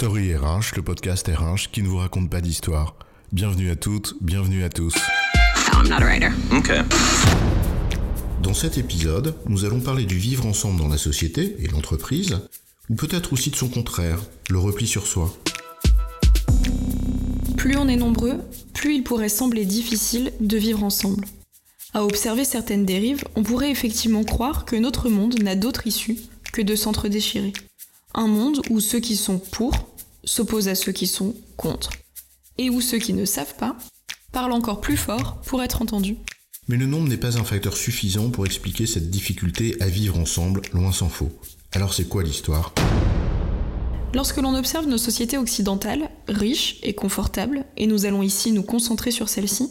[0.00, 2.96] Story RH, le podcast RH qui ne vous raconte pas d'histoire.
[3.32, 4.94] Bienvenue à toutes, bienvenue à tous.
[5.74, 6.30] I'm not a writer.
[6.50, 6.80] Okay.
[8.42, 12.38] Dans cet épisode, nous allons parler du vivre ensemble dans la société et l'entreprise,
[12.88, 15.36] ou peut-être aussi de son contraire, le repli sur soi.
[17.58, 18.38] Plus on est nombreux,
[18.72, 21.26] plus il pourrait sembler difficile de vivre ensemble.
[21.92, 26.16] À observer certaines dérives, on pourrait effectivement croire que notre monde n'a d'autre issue
[26.54, 27.52] que de s'entre-déchirer.
[28.14, 29.89] Un monde où ceux qui sont pour
[30.30, 31.90] s'opposent à ceux qui sont contre.
[32.56, 33.76] Et où ceux qui ne savent pas
[34.32, 36.16] parlent encore plus fort pour être entendus.
[36.68, 40.62] Mais le nombre n'est pas un facteur suffisant pour expliquer cette difficulté à vivre ensemble,
[40.72, 41.32] loin s'en faut.
[41.72, 42.72] Alors c'est quoi l'histoire?
[44.14, 49.10] Lorsque l'on observe nos sociétés occidentales, riches et confortables, et nous allons ici nous concentrer
[49.10, 49.70] sur celles-ci,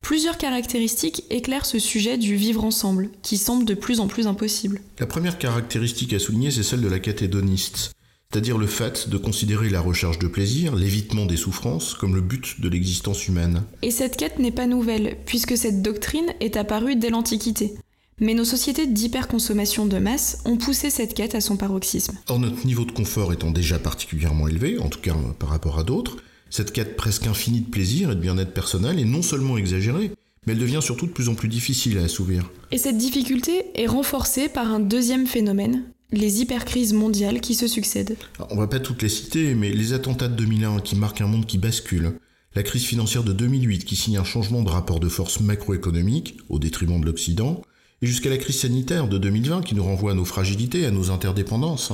[0.00, 4.80] plusieurs caractéristiques éclairent ce sujet du vivre ensemble, qui semble de plus en plus impossible.
[4.98, 7.92] La première caractéristique à souligner, c'est celle de la catédoniste,
[8.30, 12.60] c'est-à-dire le fait de considérer la recherche de plaisir, l'évitement des souffrances, comme le but
[12.60, 13.64] de l'existence humaine.
[13.82, 17.74] Et cette quête n'est pas nouvelle, puisque cette doctrine est apparue dès l'Antiquité.
[18.20, 22.18] Mais nos sociétés d'hyperconsommation de masse ont poussé cette quête à son paroxysme.
[22.28, 25.84] Or, notre niveau de confort étant déjà particulièrement élevé, en tout cas par rapport à
[25.84, 26.18] d'autres,
[26.50, 30.12] cette quête presque infinie de plaisir et de bien-être personnel est non seulement exagérée,
[30.46, 32.50] mais elle devient surtout de plus en plus difficile à assouvir.
[32.70, 38.16] Et cette difficulté est renforcée par un deuxième phénomène, les hypercrises mondiales qui se succèdent.
[38.36, 41.26] Alors, on va pas toutes les citer, mais les attentats de 2001 qui marquent un
[41.26, 42.18] monde qui bascule,
[42.54, 46.58] la crise financière de 2008 qui signe un changement de rapport de force macroéconomique au
[46.58, 47.62] détriment de l'Occident,
[48.02, 51.10] et jusqu'à la crise sanitaire de 2020 qui nous renvoie à nos fragilités, à nos
[51.10, 51.92] interdépendances.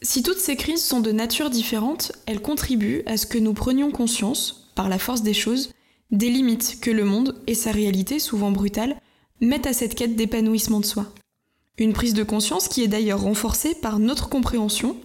[0.00, 3.90] Si toutes ces crises sont de nature différente, elles contribuent à ce que nous prenions
[3.90, 5.70] conscience, par la force des choses,
[6.12, 8.96] des limites que le monde et sa réalité, souvent brutale,
[9.40, 11.12] mettent à cette quête d'épanouissement de soi.
[11.78, 14.96] Une prise de conscience qui est d'ailleurs renforcée par notre compréhension,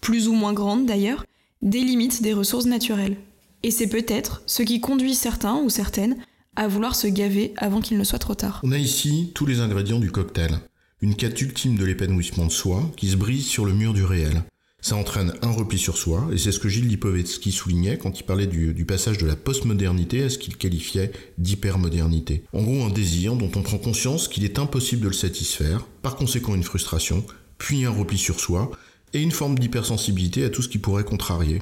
[0.00, 1.24] plus ou moins grande d'ailleurs,
[1.60, 3.16] des limites des ressources naturelles.
[3.64, 6.16] Et c'est peut-être ce qui conduit certains ou certaines
[6.54, 8.60] à vouloir se gaver avant qu'il ne soit trop tard.
[8.62, 10.60] On a ici tous les ingrédients du cocktail.
[11.00, 14.44] Une quête ultime de l'épanouissement de soi qui se brise sur le mur du réel.
[14.82, 18.22] Ça entraîne un repli sur soi, et c'est ce que Gilles Lipovetsky soulignait quand il
[18.22, 22.44] parlait du, passage de la postmodernité à ce qu'il qualifiait d'hypermodernité.
[22.52, 26.16] En gros, un désir dont on prend conscience qu'il est impossible de le satisfaire, par
[26.16, 27.24] conséquent une frustration,
[27.58, 28.70] puis un repli sur soi,
[29.12, 31.60] et une forme d'hypersensibilité à tout ce qui pourrait contrarier.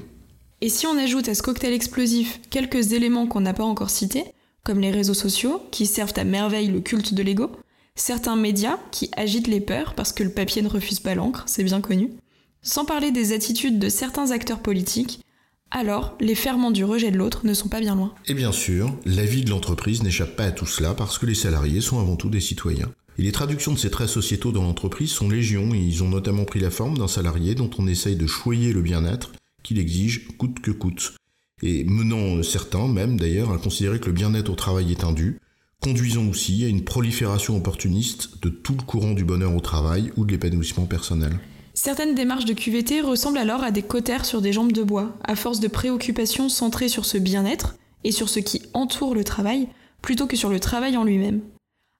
[0.61, 4.25] Et si on ajoute à ce cocktail explosif quelques éléments qu'on n'a pas encore cités,
[4.63, 7.51] comme les réseaux sociaux, qui servent à merveille le culte de l'ego,
[7.95, 11.63] certains médias qui agitent les peurs parce que le papier ne refuse pas l'encre, c'est
[11.63, 12.11] bien connu,
[12.61, 15.21] sans parler des attitudes de certains acteurs politiques,
[15.71, 18.13] alors les ferments du rejet de l'autre ne sont pas bien loin.
[18.27, 21.35] Et bien sûr, la vie de l'entreprise n'échappe pas à tout cela parce que les
[21.35, 22.91] salariés sont avant tout des citoyens.
[23.17, 26.45] Et les traductions de ces traits sociétaux dans l'entreprise sont légion et ils ont notamment
[26.45, 29.31] pris la forme d'un salarié dont on essaye de choyer le bien-être
[29.61, 31.15] qu'il exige coûte que coûte.
[31.61, 35.39] Et menant certains même d'ailleurs à considérer que le bien-être au travail est indu,
[35.81, 40.25] conduisant aussi à une prolifération opportuniste de tout le courant du bonheur au travail ou
[40.25, 41.39] de l'épanouissement personnel.
[41.81, 45.37] Certaines démarches de QVT ressemblent alors à des cautères sur des jambes de bois, à
[45.37, 49.69] force de préoccupations centrées sur ce bien-être et sur ce qui entoure le travail,
[50.01, 51.39] plutôt que sur le travail en lui-même.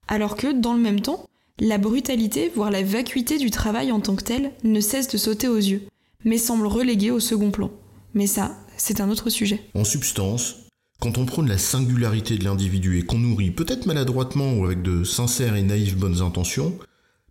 [0.09, 1.29] Alors que, dans le même temps,
[1.59, 5.47] la brutalité, voire la vacuité du travail en tant que tel, ne cesse de sauter
[5.47, 5.83] aux yeux,
[6.25, 7.71] mais semble reléguée au second plan.
[8.13, 9.61] Mais ça, c'est un autre sujet.
[9.75, 10.57] En substance,
[10.99, 15.05] quand on prône la singularité de l'individu et qu'on nourrit, peut-être maladroitement ou avec de
[15.05, 16.77] sincères et naïves bonnes intentions,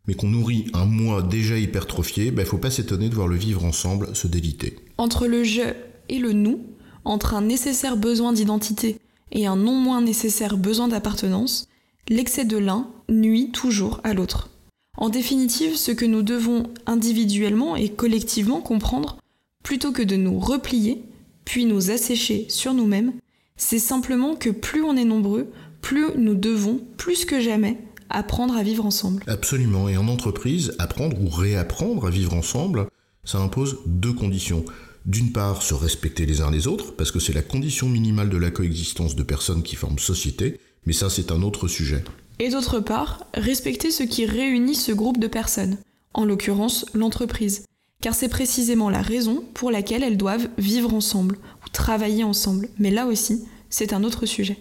[0.08, 3.36] mais qu'on nourrit un moi déjà hypertrophié, il ben faut pas s'étonner de voir le
[3.36, 4.76] vivre ensemble se déliter.
[4.96, 5.74] Entre le je
[6.08, 6.60] et le nous,
[7.04, 8.98] entre un nécessaire besoin d'identité
[9.32, 11.68] et un non moins nécessaire besoin d'appartenance,
[12.08, 14.48] l'excès de l'un nuit toujours à l'autre.
[14.96, 19.18] En définitive, ce que nous devons individuellement et collectivement comprendre,
[19.62, 21.02] plutôt que de nous replier,
[21.44, 23.12] puis nous assécher sur nous-mêmes,
[23.56, 25.48] c'est simplement que plus on est nombreux,
[25.82, 27.76] plus nous devons, plus que jamais,
[28.10, 29.22] apprendre à vivre ensemble.
[29.26, 29.88] Absolument.
[29.88, 32.86] Et en entreprise, apprendre ou réapprendre à vivre ensemble,
[33.24, 34.64] ça impose deux conditions.
[35.06, 38.36] D'une part, se respecter les uns les autres, parce que c'est la condition minimale de
[38.36, 42.04] la coexistence de personnes qui forment société, mais ça c'est un autre sujet.
[42.38, 45.78] Et d'autre part, respecter ce qui réunit ce groupe de personnes,
[46.14, 47.64] en l'occurrence l'entreprise,
[48.00, 52.68] car c'est précisément la raison pour laquelle elles doivent vivre ensemble ou travailler ensemble.
[52.78, 54.58] Mais là aussi, c'est un autre sujet.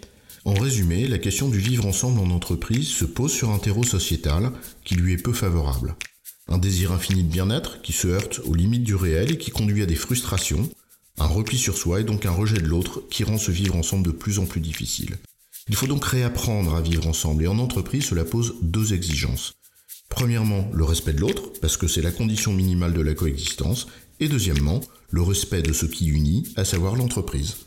[0.47, 4.53] En résumé, la question du vivre ensemble en entreprise se pose sur un terreau sociétal
[4.85, 5.97] qui lui est peu favorable.
[6.47, 9.83] Un désir infini de bien-être qui se heurte aux limites du réel et qui conduit
[9.83, 10.69] à des frustrations,
[11.17, 14.05] un repli sur soi et donc un rejet de l'autre qui rend ce vivre ensemble
[14.05, 15.17] de plus en plus difficile.
[15.67, 19.51] Il faut donc réapprendre à vivre ensemble et en entreprise cela pose deux exigences.
[20.07, 23.87] Premièrement, le respect de l'autre, parce que c'est la condition minimale de la coexistence,
[24.21, 24.79] Et deuxièmement,
[25.11, 27.66] le respect de ce qui unit, à savoir l'entreprise.